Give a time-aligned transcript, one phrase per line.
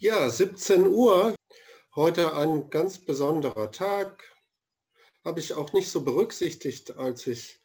[0.00, 1.34] Ja, 17 Uhr.
[1.96, 4.32] Heute ein ganz besonderer Tag.
[5.24, 7.60] Habe ich auch nicht so berücksichtigt, als ich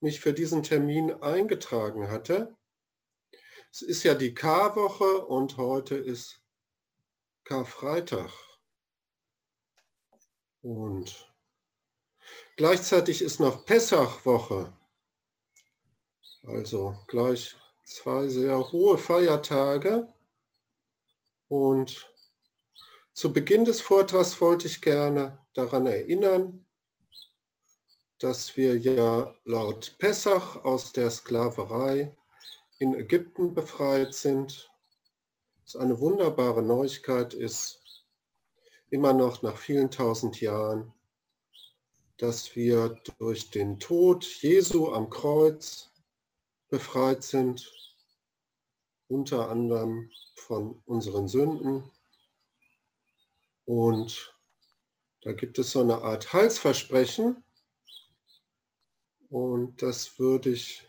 [0.00, 2.56] mich für diesen Termin eingetragen hatte.
[3.70, 6.40] Es ist ja die K-Woche und heute ist
[7.44, 8.32] Karfreitag.
[10.62, 11.30] Und
[12.56, 14.72] gleichzeitig ist noch Pessachwoche.
[16.42, 17.54] Also gleich
[17.84, 20.10] zwei sehr hohe Feiertage.
[21.48, 22.10] Und
[23.12, 26.66] zu Beginn des Vortrags wollte ich gerne daran erinnern,
[28.18, 32.16] dass wir ja laut Pessach aus der Sklaverei
[32.78, 34.70] in Ägypten befreit sind.
[35.64, 37.80] Es eine wunderbare Neuigkeit ist,
[38.90, 40.92] immer noch nach vielen tausend Jahren,
[42.18, 45.90] dass wir durch den Tod Jesu am Kreuz
[46.68, 47.70] befreit sind,
[49.08, 51.90] unter anderem von unseren Sünden.
[53.64, 54.34] Und
[55.22, 57.42] da gibt es so eine Art Heilsversprechen.
[59.28, 60.88] Und das würde ich,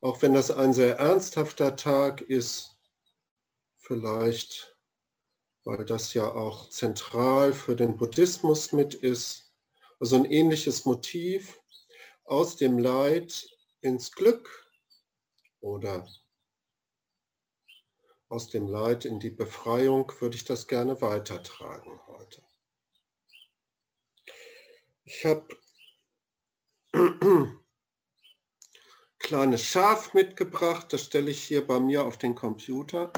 [0.00, 2.76] auch wenn das ein sehr ernsthafter Tag ist,
[3.76, 4.76] vielleicht,
[5.64, 9.50] weil das ja auch zentral für den Buddhismus mit ist,
[10.00, 11.58] also ein ähnliches Motiv,
[12.24, 13.48] aus dem Leid
[13.80, 14.70] ins Glück
[15.60, 16.06] oder
[18.28, 22.42] aus dem Leid in die Befreiung würde ich das gerne weitertragen heute.
[25.04, 25.48] Ich habe
[29.18, 33.12] kleines Schaf mitgebracht, das stelle ich hier bei mir auf den Computer.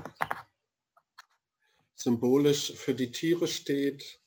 [1.94, 4.20] Symbolisch für die Tiere steht,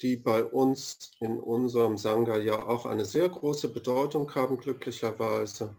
[0.00, 5.76] die bei uns in unserem Sangha ja auch eine sehr große Bedeutung haben, glücklicherweise.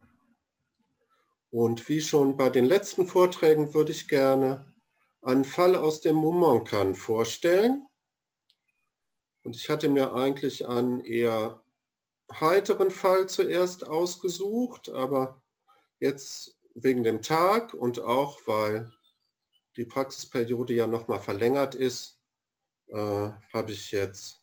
[1.55, 4.73] Und wie schon bei den letzten Vorträgen würde ich gerne
[5.21, 7.87] einen Fall aus dem Mumonkan vorstellen.
[9.41, 11.63] Und ich hatte mir eigentlich einen eher
[12.29, 15.41] heiteren Fall zuerst ausgesucht, aber
[16.01, 18.91] jetzt wegen dem Tag und auch weil
[19.77, 22.19] die Praxisperiode ja nochmal verlängert ist,
[22.87, 24.41] äh, habe ich jetzt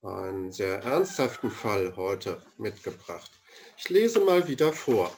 [0.00, 3.30] einen sehr ernsthaften Fall heute mitgebracht.
[3.76, 5.14] Ich lese mal wieder vor.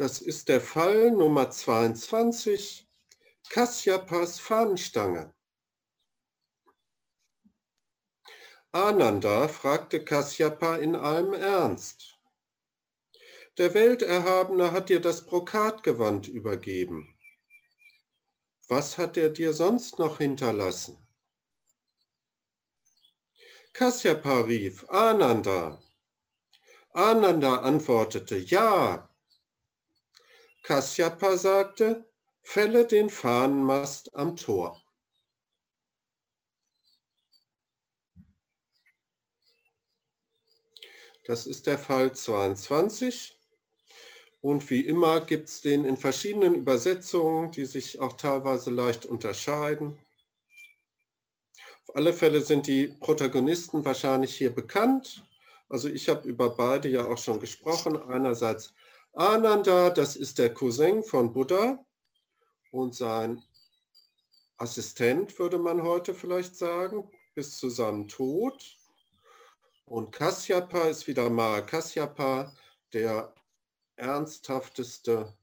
[0.00, 2.88] Das ist der Fall Nummer 22,
[3.50, 5.34] Kassyapas Fahnenstange.
[8.72, 12.18] Ananda fragte Kasyapa in allem Ernst.
[13.58, 17.14] Der Welterhabene hat dir das Brokatgewand übergeben.
[18.68, 20.96] Was hat er dir sonst noch hinterlassen?
[23.74, 25.78] Kasyapa rief, Ananda.
[26.94, 29.09] Ananda antwortete, ja,
[30.62, 32.04] Kasyapa sagte,
[32.42, 34.80] fälle den Fahnenmast am Tor.
[41.24, 43.36] Das ist der Fall 22.
[44.40, 49.98] Und wie immer gibt es den in verschiedenen Übersetzungen, die sich auch teilweise leicht unterscheiden.
[51.86, 55.24] Auf alle Fälle sind die Protagonisten wahrscheinlich hier bekannt.
[55.68, 57.96] Also ich habe über beide ja auch schon gesprochen.
[57.96, 58.72] Einerseits
[59.12, 61.84] Ananda, das ist der Cousin von Buddha
[62.70, 63.42] und sein
[64.56, 68.76] Assistent, würde man heute vielleicht sagen, bis zu seinem Tod.
[69.84, 72.54] Und Kasyapa ist wieder mal Kasyapa,
[72.92, 73.34] der
[73.96, 75.36] ernsthafteste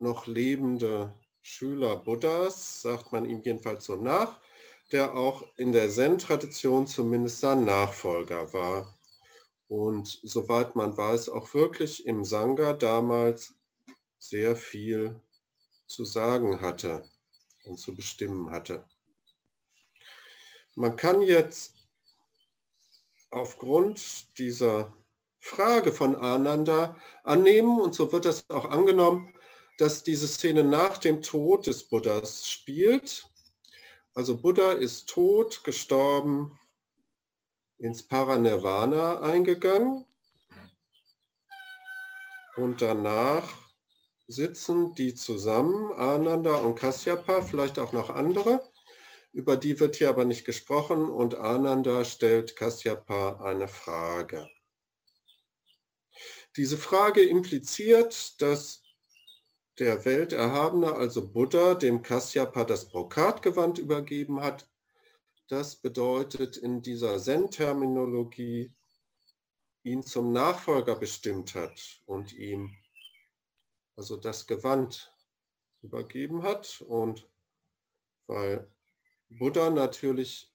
[0.00, 4.40] noch lebende Schüler Buddhas, sagt man ihm jedenfalls so nach,
[4.90, 8.97] der auch in der Zen-Tradition zumindest sein Nachfolger war
[9.68, 13.54] und soweit man weiß, auch wirklich im Sangha damals
[14.18, 15.20] sehr viel
[15.86, 17.08] zu sagen hatte
[17.64, 18.84] und zu bestimmen hatte.
[20.74, 21.74] Man kann jetzt
[23.30, 24.92] aufgrund dieser
[25.40, 29.34] Frage von Ananda annehmen, und so wird das auch angenommen,
[29.78, 33.28] dass diese Szene nach dem Tod des Buddhas spielt.
[34.14, 36.58] Also Buddha ist tot, gestorben,
[37.78, 40.04] ins Paranirvana eingegangen
[42.56, 43.48] und danach
[44.26, 48.60] sitzen die zusammen, Ananda und Kasyapa, vielleicht auch noch andere.
[49.32, 54.48] Über die wird hier aber nicht gesprochen und Ananda stellt Kasyapa eine Frage.
[56.56, 58.82] Diese Frage impliziert, dass
[59.78, 64.68] der Welterhabene, also Buddha, dem Kasyapa das Brokatgewand übergeben hat
[65.48, 68.72] das bedeutet in dieser Zen-Terminologie,
[69.82, 72.76] ihn zum Nachfolger bestimmt hat und ihm
[73.96, 75.14] also das Gewand
[75.82, 76.84] übergeben hat.
[76.86, 77.26] Und
[78.26, 78.70] weil
[79.30, 80.52] Buddha natürlich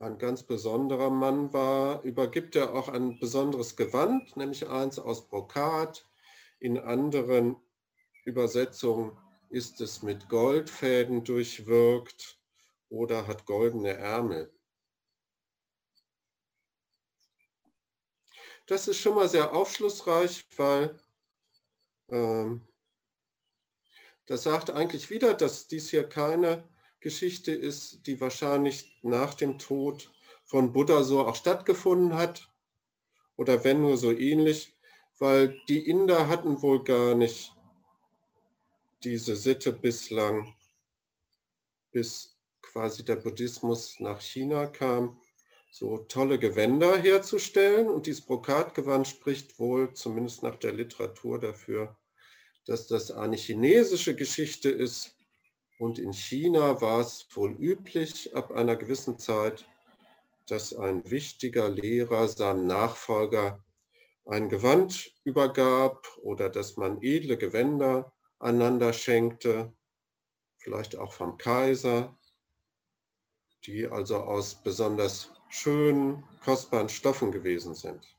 [0.00, 6.04] ein ganz besonderer Mann war, übergibt er auch ein besonderes Gewand, nämlich eins aus Brokat.
[6.58, 7.56] In anderen
[8.24, 9.16] Übersetzungen
[9.50, 12.43] ist es mit Goldfäden durchwirkt
[12.94, 14.52] oder hat goldene Ärmel.
[18.66, 20.98] Das ist schon mal sehr aufschlussreich, weil
[22.08, 22.66] ähm,
[24.26, 26.66] das sagt eigentlich wieder, dass dies hier keine
[27.00, 30.10] Geschichte ist, die wahrscheinlich nach dem Tod
[30.44, 32.50] von Buddha so auch stattgefunden hat
[33.36, 34.74] oder wenn nur so ähnlich,
[35.18, 37.52] weil die Inder hatten wohl gar nicht
[39.02, 40.54] diese Sitte bislang,
[41.92, 42.33] bis
[42.74, 45.16] quasi der Buddhismus nach China kam,
[45.70, 47.88] so tolle Gewänder herzustellen.
[47.88, 51.96] Und dieses Brokatgewand spricht wohl, zumindest nach der Literatur, dafür,
[52.66, 55.16] dass das eine chinesische Geschichte ist.
[55.78, 59.64] Und in China war es wohl üblich, ab einer gewissen Zeit,
[60.48, 63.64] dass ein wichtiger Lehrer seinem Nachfolger
[64.26, 69.72] ein Gewand übergab oder dass man edle Gewänder einander schenkte,
[70.58, 72.16] vielleicht auch vom Kaiser,
[73.66, 78.16] die also aus besonders schönen, kostbaren Stoffen gewesen sind.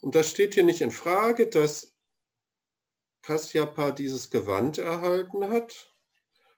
[0.00, 1.94] Und das steht hier nicht in Frage, dass
[3.22, 5.94] Kasyapa dieses Gewand erhalten hat,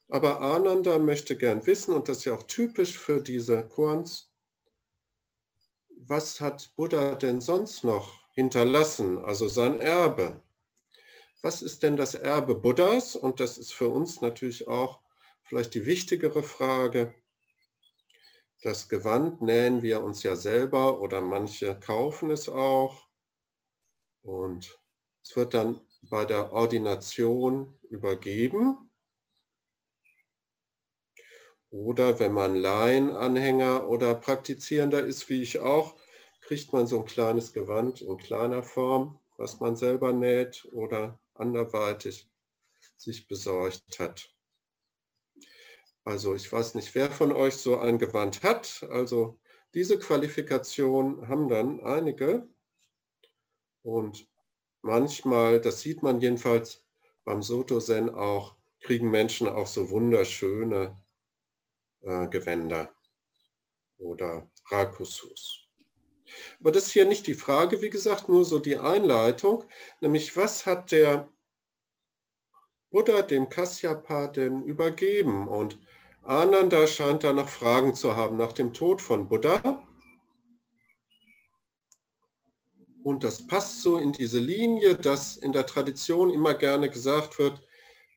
[0.08, 4.30] aber Ananda möchte gern wissen, und das ist ja auch typisch für diese Korns,
[5.98, 10.40] was hat Buddha denn sonst noch hinterlassen, also sein Erbe?
[11.46, 13.14] was ist denn das Erbe Buddhas?
[13.14, 14.98] Und das ist für uns natürlich auch
[15.44, 17.14] vielleicht die wichtigere Frage.
[18.62, 23.06] Das Gewand nähen wir uns ja selber oder manche kaufen es auch.
[24.22, 24.80] Und
[25.22, 28.90] es wird dann bei der Ordination übergeben.
[31.70, 35.96] Oder wenn man Laienanhänger oder Praktizierender ist, wie ich auch,
[36.40, 42.30] kriegt man so ein kleines Gewand in kleiner Form, was man selber näht oder anderweitig
[42.96, 44.35] sich besorgt hat.
[46.06, 48.86] Also ich weiß nicht, wer von euch so ein Gewand hat.
[48.90, 49.40] Also
[49.74, 52.48] diese Qualifikation haben dann einige.
[53.82, 54.28] Und
[54.82, 56.84] manchmal, das sieht man jedenfalls
[57.24, 60.96] beim Soto-Zen auch, kriegen Menschen auch so wunderschöne
[62.02, 62.94] äh, Gewänder
[63.98, 65.66] oder Rakusus.
[66.60, 69.64] Aber das ist hier nicht die Frage, wie gesagt, nur so die Einleitung,
[70.00, 71.28] nämlich was hat der
[72.90, 75.48] Buddha dem Kasyapa denn übergeben?
[75.48, 75.80] Und
[76.26, 79.86] Ananda scheint da noch Fragen zu haben nach dem Tod von Buddha.
[83.04, 87.64] Und das passt so in diese Linie, dass in der Tradition immer gerne gesagt wird,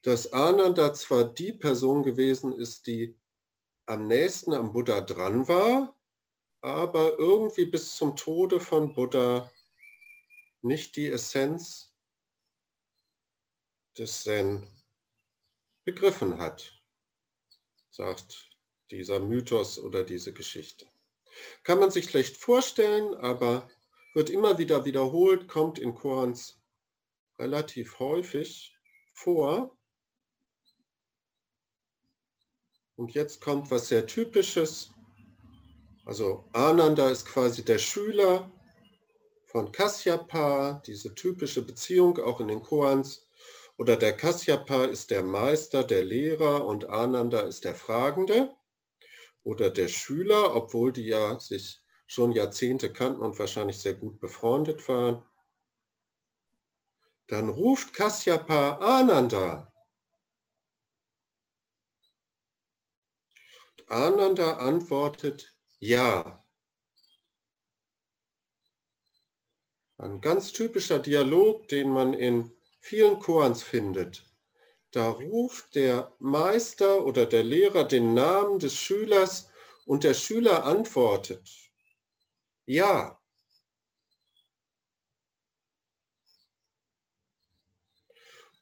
[0.01, 3.15] dass Ananda zwar die Person gewesen ist, die
[3.85, 5.95] am nächsten am Buddha dran war,
[6.61, 9.51] aber irgendwie bis zum Tode von Buddha
[10.63, 11.93] nicht die Essenz
[13.95, 14.67] des Zen
[15.85, 16.78] begriffen hat,
[17.99, 18.49] sagt
[18.91, 20.87] dieser Mythos oder diese Geschichte.
[21.63, 23.69] Kann man sich schlecht vorstellen, aber
[24.13, 26.61] wird immer wieder wiederholt, kommt in Korans
[27.37, 28.73] relativ häufig
[29.13, 29.77] vor.
[32.95, 34.91] Und jetzt kommt was sehr Typisches.
[36.05, 38.49] Also Ananda ist quasi der Schüler
[39.43, 43.28] von Kasyapa, diese typische Beziehung auch in den Koans.
[43.79, 48.53] Oder der Kasyapa ist der Meister, der Lehrer und Ananda ist der Fragende.
[49.43, 54.85] Oder der Schüler, obwohl die ja sich schon Jahrzehnte kannten und wahrscheinlich sehr gut befreundet
[54.89, 55.23] waren.
[57.27, 59.71] Dann ruft Kasyapa Ananda.
[63.87, 66.45] Ananda antwortet, ja.
[69.97, 74.25] Ein ganz typischer Dialog, den man in vielen Koans findet.
[74.91, 79.49] Da ruft der Meister oder der Lehrer den Namen des Schülers
[79.85, 81.49] und der Schüler antwortet,
[82.65, 83.19] ja.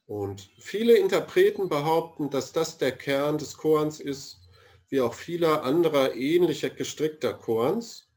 [0.06, 4.40] Und viele Interpreten behaupten, dass das der Kern des Koans ist,
[4.88, 8.08] wie auch vieler anderer ähnlicher gestrickter Korns,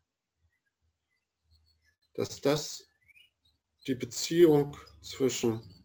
[2.14, 2.88] dass das
[3.88, 5.81] die Beziehung zwischen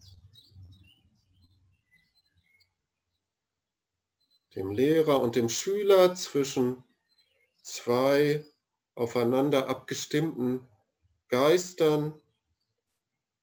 [4.57, 6.83] dem Lehrer und dem Schüler, zwischen
[7.63, 8.45] zwei
[8.95, 10.67] aufeinander abgestimmten
[11.29, 12.19] Geistern,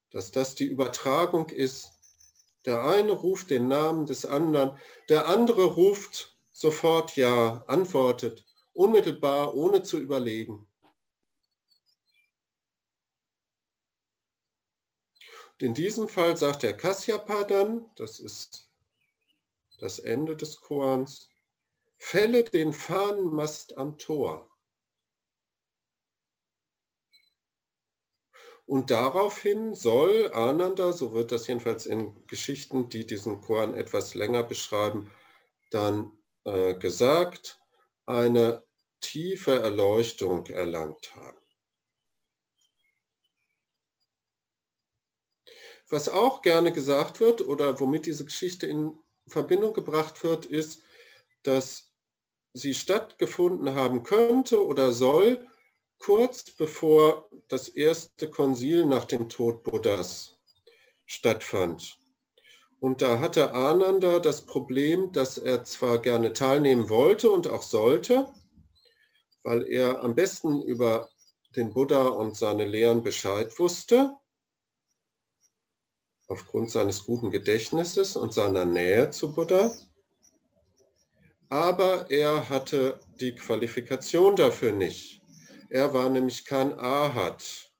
[0.09, 1.91] dass das die Übertragung ist
[2.65, 4.79] Der eine ruft den Namen des anderen,
[5.09, 10.65] der andere ruft sofort Ja, antwortet, unmittelbar, ohne zu überlegen.
[15.59, 18.72] In diesem Fall sagt der Kasyapa dann, das ist
[19.79, 21.29] das Ende des Korans,
[21.97, 24.49] fälle den Fahnenmast am Tor.
[28.65, 34.43] Und daraufhin soll Ananda, so wird das jedenfalls in Geschichten, die diesen Koran etwas länger
[34.43, 35.11] beschreiben,
[35.69, 36.11] dann
[36.45, 37.59] äh, gesagt,
[38.05, 38.63] eine
[39.01, 41.37] tiefe Erleuchtung erlangt haben.
[45.89, 50.81] Was auch gerne gesagt wird oder womit diese Geschichte in Verbindung gebracht wird, ist,
[51.43, 51.91] dass
[52.53, 55.47] sie stattgefunden haben könnte oder soll,
[55.97, 60.37] kurz bevor das erste Konzil nach dem Tod Buddhas
[61.05, 61.97] stattfand.
[62.79, 68.27] Und da hatte Ananda das Problem, dass er zwar gerne teilnehmen wollte und auch sollte,
[69.43, 71.09] weil er am besten über
[71.55, 74.17] den Buddha und seine Lehren Bescheid wusste,
[76.33, 79.71] aufgrund seines guten Gedächtnisses und seiner Nähe zu Buddha,
[81.47, 85.21] aber er hatte die Qualifikation dafür nicht.
[85.69, 87.71] Er war nämlich kein Ahat.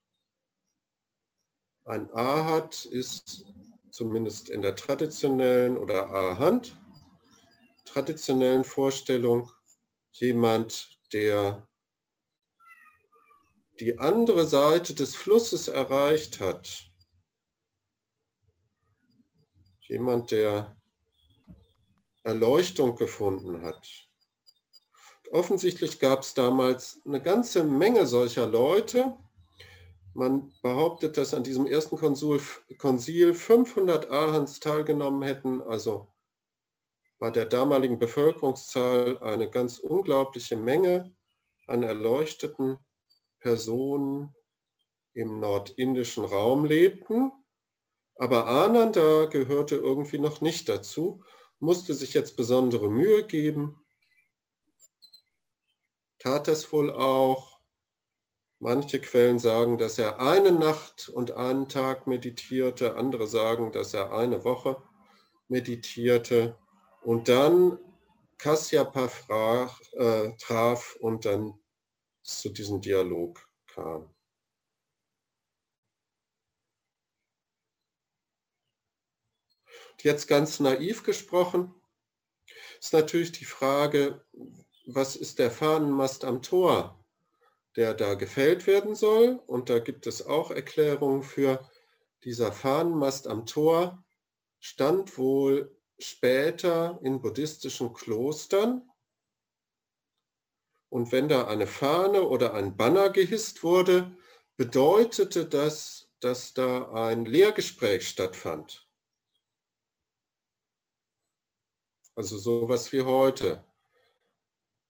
[1.86, 3.44] Ein Ahat ist
[3.90, 6.80] zumindest in der traditionellen oder Ahand,
[7.86, 9.52] traditionellen Vorstellung
[10.12, 11.68] jemand, der
[13.80, 16.93] die andere Seite des Flusses erreicht hat.
[19.94, 20.76] Jemand, der
[22.24, 24.10] Erleuchtung gefunden hat
[25.34, 29.18] offensichtlich gab es damals eine ganze Menge solcher Leute.
[30.14, 32.40] Man behauptet, dass an diesem ersten Konsul,
[32.78, 36.08] Konzil 500 Ahans teilgenommen hätten, also
[37.18, 41.16] bei der damaligen Bevölkerungszahl eine ganz unglaubliche Menge
[41.66, 42.78] an erleuchteten
[43.40, 44.36] Personen
[45.14, 47.32] im nordindischen Raum lebten.
[48.16, 51.24] Aber Ananda gehörte irgendwie noch nicht dazu,
[51.60, 53.84] musste sich jetzt besondere Mühe geben
[56.24, 57.60] tat es wohl auch.
[58.60, 64.14] Manche Quellen sagen, dass er eine Nacht und einen Tag meditierte, andere sagen, dass er
[64.14, 64.82] eine Woche
[65.50, 66.58] meditierte
[67.02, 67.78] und dann
[68.38, 71.60] Kasyapa frag, äh, traf und dann
[72.22, 74.10] zu diesem Dialog kam.
[80.04, 81.74] Jetzt ganz naiv gesprochen
[82.78, 84.22] ist natürlich die Frage,
[84.86, 87.02] was ist der Fahnenmast am Tor,
[87.78, 89.42] der da gefällt werden soll.
[89.48, 91.70] Und da gibt es auch Erklärungen für.
[92.26, 94.04] Dieser Fahnenmast am Tor
[94.60, 98.82] stand wohl später in buddhistischen Klostern.
[100.90, 104.14] Und wenn da eine Fahne oder ein Banner gehisst wurde,
[104.58, 108.83] bedeutete das, dass da ein Lehrgespräch stattfand.
[112.16, 113.64] Also sowas wie heute.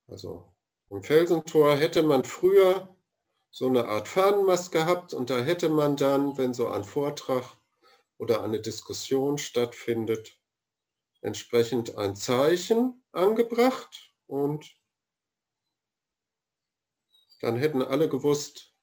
[0.07, 0.53] Also
[0.89, 2.93] im Felsentor hätte man früher
[3.49, 7.57] so eine Art Fahnenmast gehabt und da hätte man dann, wenn so ein Vortrag
[8.17, 10.37] oder eine Diskussion stattfindet,
[11.21, 14.75] entsprechend ein Zeichen angebracht und
[17.41, 18.73] dann hätten alle gewusst,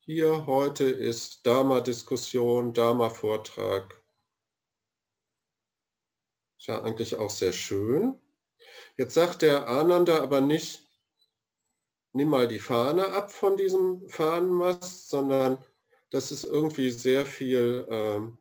[0.00, 3.97] hier heute ist Dharma-Diskussion, Dharma-Vortrag.
[6.58, 8.20] Ist ja eigentlich auch sehr schön.
[8.96, 10.82] Jetzt sagt der Ananda aber nicht,
[12.12, 15.58] nimm mal die Fahne ab von diesem Fahnenmast, sondern
[16.10, 18.38] das ist irgendwie sehr viel ähm,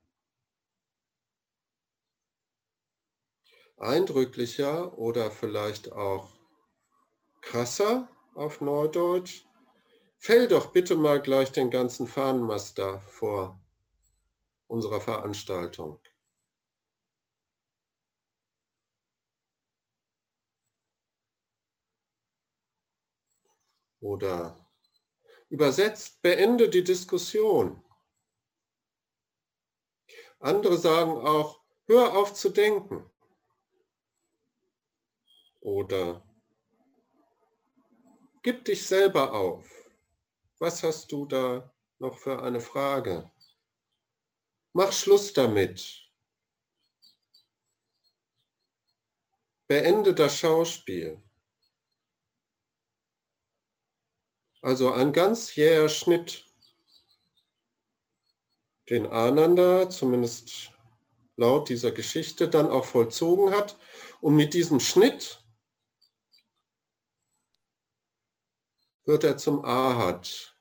[3.77, 6.29] eindrücklicher oder vielleicht auch
[7.41, 9.45] krasser auf Neudeutsch.
[10.17, 13.59] Fäll doch bitte mal gleich den ganzen Fahnenmast da vor
[14.67, 15.99] unserer Veranstaltung.
[23.99, 24.67] Oder
[25.49, 27.83] übersetzt, beende die Diskussion.
[30.39, 33.09] Andere sagen auch, hör auf zu denken.
[35.61, 36.23] Oder
[38.43, 39.69] gib dich selber auf.
[40.59, 43.31] Was hast du da noch für eine Frage?
[44.73, 46.03] Mach Schluss damit.
[49.67, 51.21] Beende das Schauspiel.
[54.67, 56.43] Also ein ganz jäher Schnitt,
[58.89, 60.73] den Ananda, zumindest
[61.37, 63.79] laut dieser Geschichte dann auch vollzogen hat.
[64.19, 65.41] Und mit diesem Schnitt
[69.05, 70.53] wird er zum Ahad.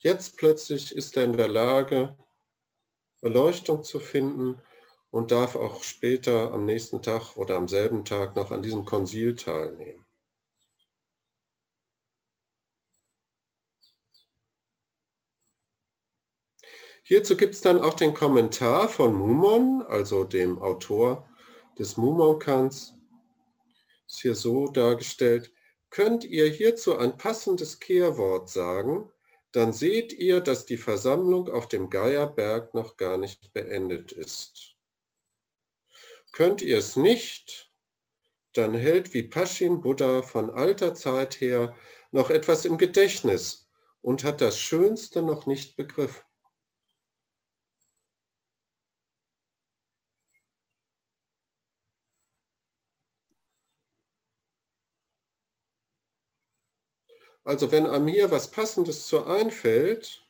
[0.00, 2.14] Jetzt plötzlich ist er in der Lage,
[3.22, 4.60] Erleuchtung zu finden
[5.10, 9.34] und darf auch später am nächsten Tag oder am selben Tag noch an diesem Konzil
[9.36, 10.01] teilnehmen.
[17.04, 21.28] Hierzu gibt es dann auch den Kommentar von Mumon, also dem Autor
[21.78, 22.94] des Mumonkans.
[24.06, 25.52] Ist hier so dargestellt.
[25.90, 29.10] Könnt ihr hierzu ein passendes Kehrwort sagen,
[29.50, 34.74] dann seht ihr, dass die Versammlung auf dem Geierberg noch gar nicht beendet ist.
[36.30, 37.70] Könnt ihr es nicht,
[38.54, 41.76] dann hält Vipashin Buddha von alter Zeit her
[42.10, 43.68] noch etwas im Gedächtnis
[44.00, 46.22] und hat das Schönste noch nicht begriffen.
[57.44, 60.26] Also wenn einem hier was Passendes zu einfällt,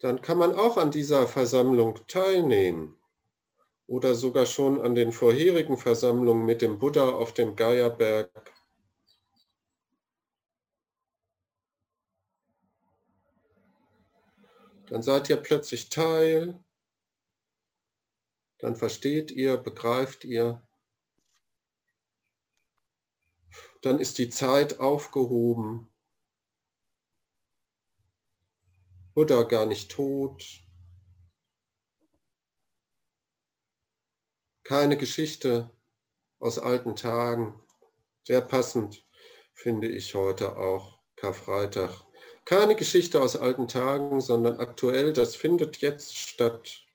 [0.00, 2.98] dann kann man auch an dieser Versammlung teilnehmen.
[3.86, 8.30] Oder sogar schon an den vorherigen Versammlungen mit dem Buddha auf dem Gaia-Berg.
[14.88, 16.62] Dann seid ihr plötzlich Teil,
[18.58, 20.62] dann versteht ihr, begreift ihr,
[23.84, 25.90] dann ist die Zeit aufgehoben.
[29.14, 30.44] Buddha gar nicht tot.
[34.64, 35.70] Keine Geschichte
[36.38, 37.60] aus alten Tagen.
[38.24, 39.06] Sehr passend
[39.52, 42.04] finde ich heute auch Karfreitag.
[42.44, 46.86] Keine Geschichte aus alten Tagen, sondern aktuell, das findet jetzt statt.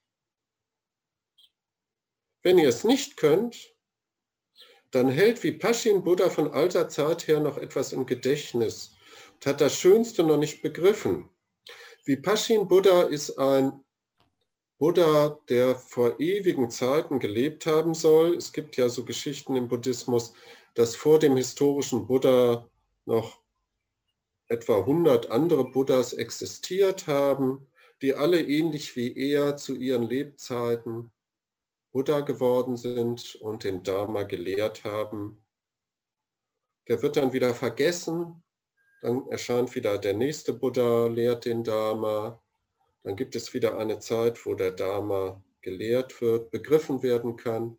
[2.41, 3.75] Wenn ihr es nicht könnt,
[4.91, 8.95] dann hält Vipashin Buddha von alter Zeit her noch etwas im Gedächtnis
[9.35, 11.29] und hat das Schönste noch nicht begriffen.
[12.05, 13.83] Vipashin Buddha ist ein
[14.79, 18.35] Buddha, der vor ewigen Zeiten gelebt haben soll.
[18.35, 20.33] Es gibt ja so Geschichten im Buddhismus,
[20.73, 22.67] dass vor dem historischen Buddha
[23.05, 23.41] noch
[24.47, 27.67] etwa 100 andere Buddhas existiert haben,
[28.01, 31.11] die alle ähnlich wie er zu ihren Lebzeiten
[31.91, 35.43] Buddha geworden sind und den Dharma gelehrt haben.
[36.87, 38.43] Der wird dann wieder vergessen,
[39.01, 42.41] dann erscheint wieder der nächste Buddha, lehrt den Dharma,
[43.03, 47.77] dann gibt es wieder eine Zeit, wo der Dharma gelehrt wird, begriffen werden kann,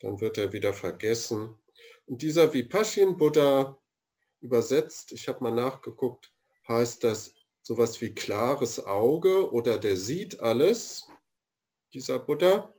[0.00, 1.58] dann wird er wieder vergessen.
[2.06, 3.78] Und dieser Vipashin Buddha
[4.40, 6.32] übersetzt, ich habe mal nachgeguckt,
[6.68, 11.08] heißt das sowas wie klares Auge oder der sieht alles
[11.92, 12.72] dieser Buddha,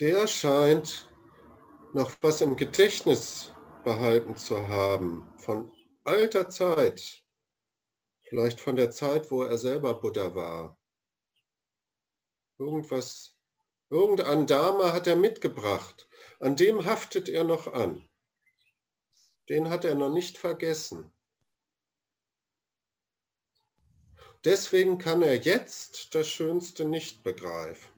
[0.00, 1.08] der scheint
[1.92, 3.52] noch was im Gedächtnis
[3.84, 5.72] behalten zu haben von
[6.04, 7.24] alter Zeit,
[8.28, 10.78] vielleicht von der Zeit, wo er selber Buddha war.
[12.58, 13.36] Irgendwas,
[13.90, 16.08] irgendein Dharma hat er mitgebracht,
[16.40, 18.08] an dem haftet er noch an.
[19.48, 21.12] Den hat er noch nicht vergessen.
[24.44, 27.90] Deswegen kann er jetzt das Schönste nicht begreifen.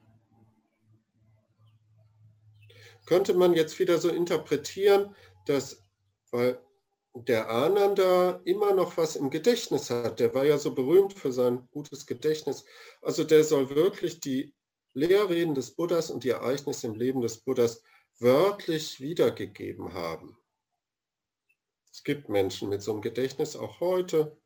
[3.07, 5.15] Könnte man jetzt wieder so interpretieren,
[5.47, 5.83] dass,
[6.31, 6.61] weil
[7.15, 11.69] der Ananda immer noch was im Gedächtnis hat, der war ja so berühmt für sein
[11.73, 12.65] gutes Gedächtnis,
[13.03, 14.55] also der soll wirklich die
[14.95, 17.83] Lehrreden des Buddhas und die Ereignisse im Leben des Buddhas
[18.19, 20.37] wörtlich wiedergegeben haben.
[21.93, 24.40] Es gibt Menschen mit so einem Gedächtnis auch heute,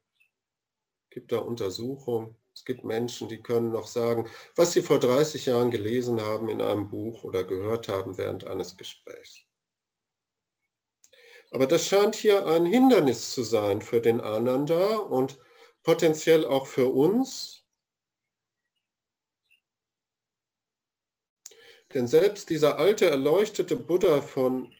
[1.14, 2.36] gibt da Untersuchungen.
[2.54, 6.60] Es gibt Menschen, die können noch sagen, was sie vor 30 Jahren gelesen haben in
[6.60, 9.44] einem Buch oder gehört haben während eines Gesprächs.
[11.50, 15.38] Aber das scheint hier ein Hindernis zu sein für den Ananda und
[15.84, 17.64] potenziell auch für uns.
[21.92, 24.74] Denn selbst dieser alte erleuchtete Buddha von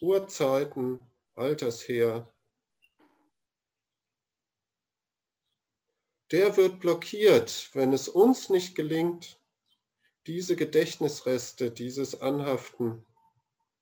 [0.00, 1.00] Urzeiten,
[1.34, 2.32] alters her,
[6.34, 9.38] der wird blockiert, wenn es uns nicht gelingt,
[10.26, 13.06] diese Gedächtnisreste, dieses Anhaften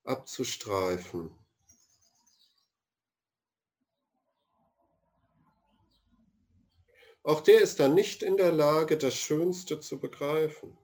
[0.03, 1.31] abzustreifen.
[7.23, 10.77] Auch der ist dann nicht in der Lage, das Schönste zu begreifen.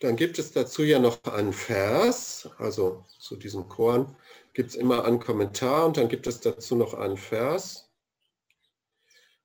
[0.00, 4.16] Dann gibt es dazu ja noch einen Vers, also zu diesem Korn,
[4.54, 7.90] gibt es immer einen Kommentar und dann gibt es dazu noch einen Vers.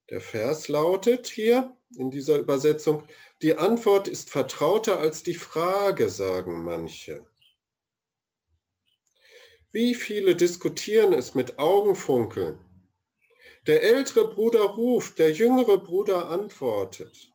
[0.10, 3.04] Der Vers lautet hier in dieser Übersetzung,
[3.42, 7.26] die Antwort ist vertrauter als die Frage, sagen manche.
[9.72, 12.60] Wie viele diskutieren es mit Augenfunkeln?
[13.68, 17.32] Der ältere Bruder ruft, der jüngere Bruder antwortet.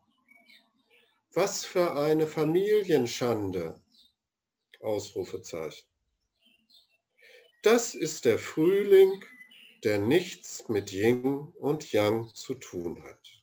[1.32, 3.80] Was für eine Familienschande!
[4.80, 5.93] Ausrufezeichen.
[7.64, 9.24] Das ist der Frühling,
[9.84, 11.24] der nichts mit Yin
[11.58, 13.42] und Yang zu tun hat.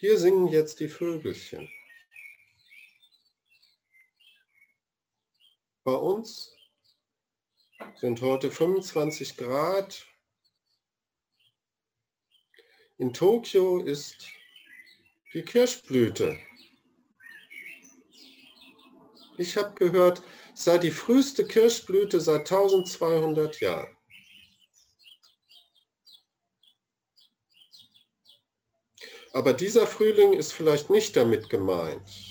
[0.00, 1.66] Hier singen jetzt die Vögelchen.
[5.88, 6.54] Bei uns
[7.94, 10.06] sind heute 25 Grad.
[12.98, 14.28] In Tokio ist
[15.32, 16.38] die Kirschblüte.
[19.38, 20.22] Ich habe gehört,
[20.52, 23.96] es sei die früheste Kirschblüte seit 1200 Jahren.
[29.32, 32.27] Aber dieser Frühling ist vielleicht nicht damit gemeint.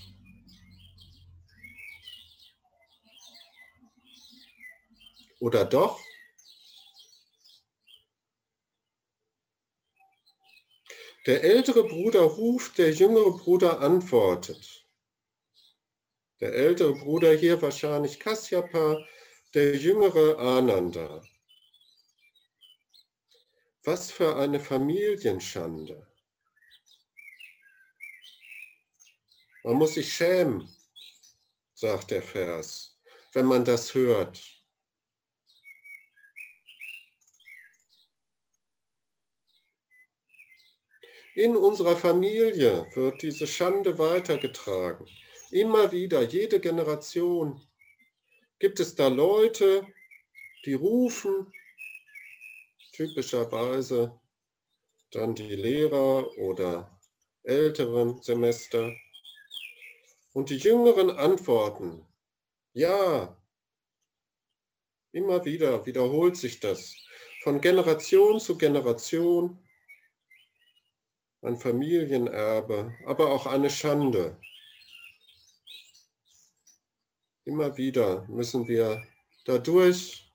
[5.39, 5.99] Oder doch?
[11.25, 14.87] Der ältere Bruder ruft, der jüngere Bruder antwortet.
[16.39, 19.05] Der ältere Bruder hier wahrscheinlich Kasyapa,
[19.53, 21.21] der jüngere Ananda.
[23.83, 26.07] Was für eine Familienschande.
[29.63, 30.73] Man muss sich schämen,
[31.73, 32.97] sagt der Vers,
[33.33, 34.56] wenn man das hört.
[41.37, 45.05] In unserer Familie wird diese Schande weitergetragen.
[45.51, 47.61] Immer wieder, jede Generation
[48.57, 49.85] gibt es da Leute,
[50.65, 51.53] die rufen,
[52.93, 54.19] typischerweise
[55.11, 56.99] dann die Lehrer oder
[57.43, 58.91] älteren Semester,
[60.33, 62.03] und die Jüngeren antworten,
[62.73, 63.37] ja,
[65.11, 66.95] immer wieder wiederholt sich das
[67.43, 69.63] von Generation zu Generation,
[71.41, 74.39] ein Familienerbe, aber auch eine Schande.
[77.45, 79.01] Immer wieder müssen wir
[79.45, 80.27] dadurch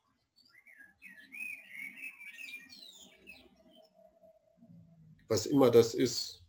[5.33, 6.45] was immer das ist,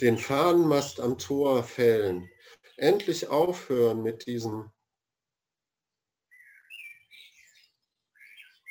[0.00, 2.30] den Fahnenmast am Tor fällen.
[2.76, 4.70] Endlich aufhören mit diesem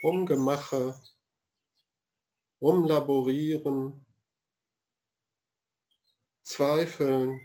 [0.02, 0.98] Rumgemache,
[2.62, 4.06] Rumlaborieren,
[6.44, 7.42] Zweifeln,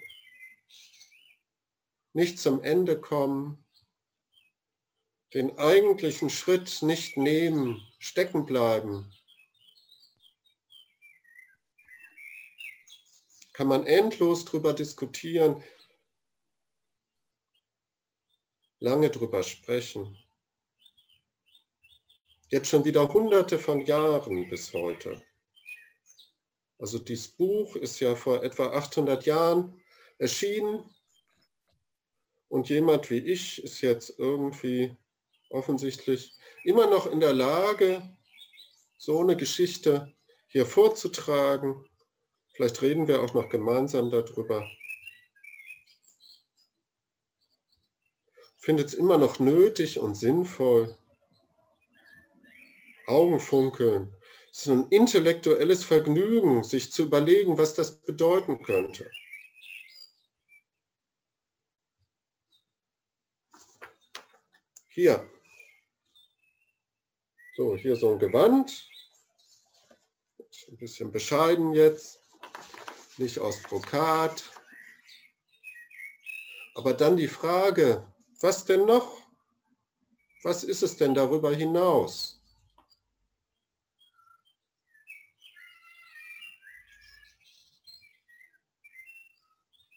[2.13, 3.65] nicht zum Ende kommen,
[5.33, 9.11] den eigentlichen Schritt nicht nehmen, stecken bleiben,
[13.53, 15.63] kann man endlos drüber diskutieren,
[18.81, 20.19] lange drüber sprechen.
[22.49, 25.23] Jetzt schon wieder hunderte von Jahren bis heute.
[26.79, 29.81] Also dieses Buch ist ja vor etwa 800 Jahren
[30.19, 30.85] erschienen
[32.49, 34.97] und jemand wie ich ist jetzt irgendwie
[35.51, 38.03] offensichtlich immer noch in der Lage,
[38.99, 40.13] so eine Geschichte
[40.49, 41.85] hier vorzutragen
[42.57, 44.67] Vielleicht reden wir auch noch gemeinsam darüber.
[48.57, 50.97] Findet es immer noch nötig und sinnvoll,
[53.07, 54.15] Augenfunkeln.
[54.51, 59.11] Es ist ein intellektuelles Vergnügen, sich zu überlegen, was das bedeuten könnte.
[64.89, 65.29] Hier.
[67.55, 68.89] So, hier so ein Gewand.
[70.69, 72.19] Ein bisschen bescheiden jetzt
[73.19, 74.51] nicht aus Brokat.
[76.75, 79.23] Aber dann die Frage, was denn noch?
[80.43, 82.36] Was ist es denn darüber hinaus?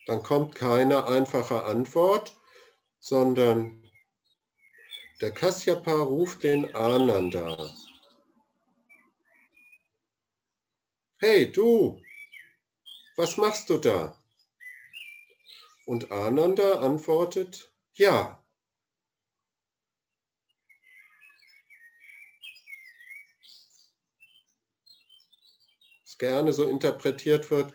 [0.10, 2.36] Dann kommt keine einfache Antwort,
[3.00, 3.88] sondern
[5.22, 7.70] der Kasyapa ruft den Ananda.
[11.20, 12.02] Hey du,
[13.18, 14.20] was machst du da?
[15.86, 18.44] Und Ananda antwortet, ja.
[26.18, 27.74] gerne so interpretiert wird,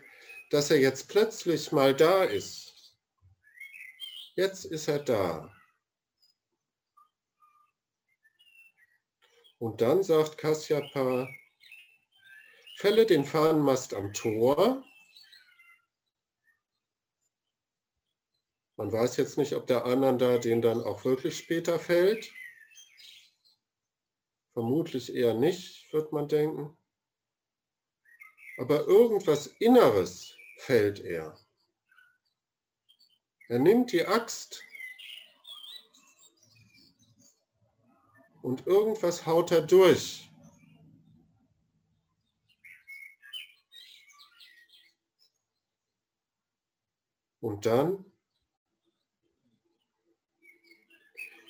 [0.49, 2.95] dass er jetzt plötzlich mal da ist.
[4.35, 5.51] Jetzt ist er da.
[9.59, 11.29] Und dann sagt Kasyapa,
[12.77, 14.83] fälle den Fahnenmast am Tor.
[18.77, 22.31] Man weiß jetzt nicht, ob der Ananda den dann auch wirklich später fällt.
[24.53, 26.77] Vermutlich eher nicht, wird man denken.
[28.57, 31.39] Aber irgendwas Inneres fällt er.
[33.47, 34.63] Er nimmt die Axt
[38.41, 40.29] und irgendwas haut er durch.
[47.41, 48.03] Und dann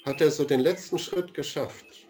[0.05, 2.04] hat er so den letzten Schritt geschafft.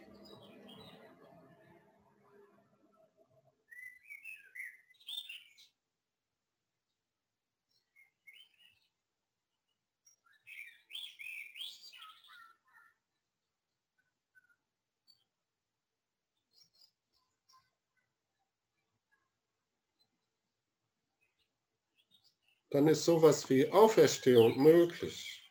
[22.75, 25.49] Dann ist sowas wie Auferstehung möglich.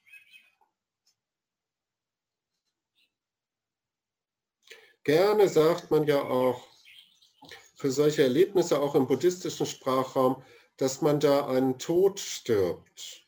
[5.05, 6.69] Gerne sagt man ja auch
[7.77, 10.45] für solche Erlebnisse auch im buddhistischen Sprachraum,
[10.77, 13.27] dass man da einen Tod stirbt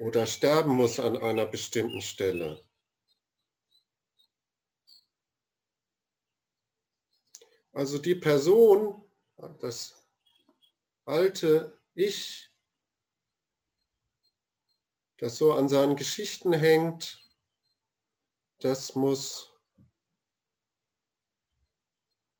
[0.00, 2.64] oder sterben muss an einer bestimmten Stelle.
[7.72, 9.04] Also die Person,
[9.60, 9.97] das
[11.08, 12.50] alte Ich,
[15.16, 17.18] das so an seinen Geschichten hängt,
[18.60, 19.50] das muss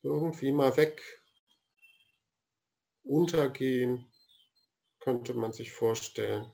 [0.03, 1.03] irgendwie mal weg,
[3.05, 4.13] untergehen,
[5.01, 6.53] könnte man sich vorstellen,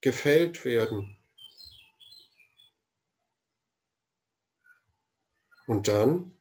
[0.00, 1.16] gefällt werden.
[5.68, 6.37] Und dann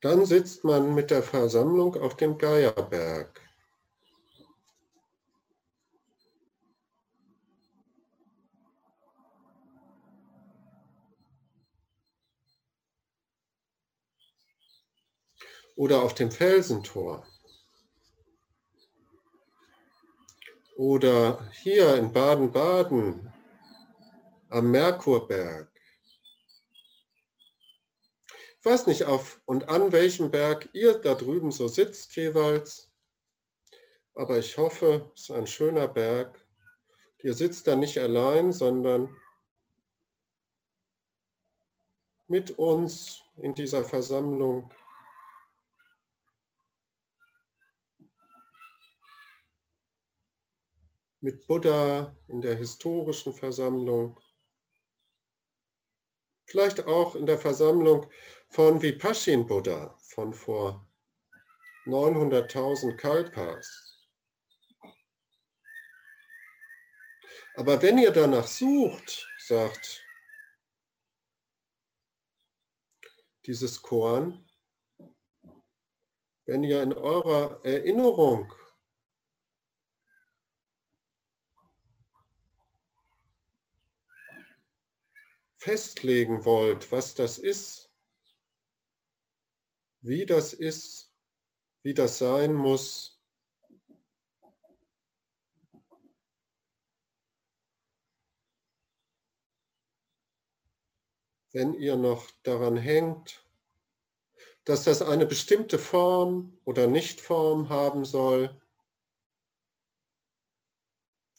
[0.00, 3.40] Dann sitzt man mit der Versammlung auf dem Geierberg.
[15.74, 17.24] Oder auf dem Felsentor.
[20.76, 23.32] Oder hier in Baden-Baden
[24.50, 25.77] am Merkurberg.
[28.60, 32.90] Ich weiß nicht, auf und an welchem Berg ihr da drüben so sitzt jeweils,
[34.14, 36.44] aber ich hoffe, es ist ein schöner Berg.
[37.22, 39.16] Ihr sitzt da nicht allein, sondern
[42.26, 44.72] mit uns in dieser Versammlung.
[51.20, 54.18] Mit Buddha in der historischen Versammlung.
[56.48, 58.10] Vielleicht auch in der Versammlung
[58.48, 60.88] von Vipashin Buddha von vor
[61.84, 64.08] 900.000 Kalpas.
[67.54, 70.02] Aber wenn ihr danach sucht, sagt
[73.44, 74.48] dieses Korn,
[76.46, 78.50] wenn ihr in eurer Erinnerung
[85.58, 87.90] festlegen wollt, was das ist,
[90.00, 91.12] wie das ist,
[91.82, 93.20] wie das sein muss.
[101.52, 103.44] Wenn ihr noch daran hängt,
[104.64, 108.60] dass das eine bestimmte Form oder Nichtform haben soll,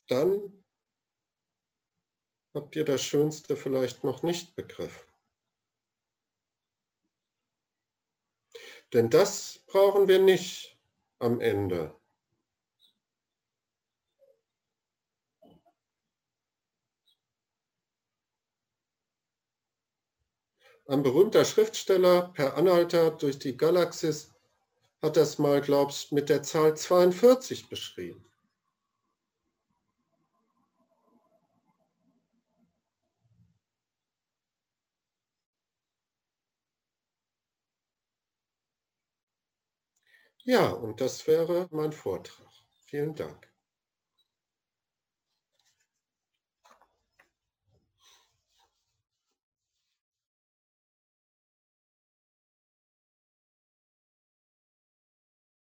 [0.08, 0.59] dann
[2.60, 5.08] habt ihr das Schönste vielleicht noch nicht begriffen.
[8.92, 10.78] Denn das brauchen wir nicht
[11.20, 11.96] am Ende.
[20.86, 24.34] Ein berühmter Schriftsteller per Anhalter durch die Galaxis
[25.02, 28.29] hat das mal, glaubst mit der Zahl 42 beschrieben.
[40.50, 42.46] Ja, und das wäre mein Vortrag.
[42.88, 43.49] Vielen Dank.